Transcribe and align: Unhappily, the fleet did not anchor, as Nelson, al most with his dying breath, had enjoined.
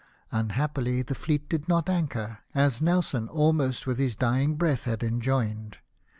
Unhappily, 0.31 1.03
the 1.03 1.13
fleet 1.13 1.47
did 1.47 1.69
not 1.69 1.87
anchor, 1.87 2.39
as 2.55 2.81
Nelson, 2.81 3.29
al 3.29 3.53
most 3.53 3.85
with 3.85 3.99
his 3.99 4.15
dying 4.15 4.55
breath, 4.55 4.85
had 4.85 5.03
enjoined. 5.03 5.77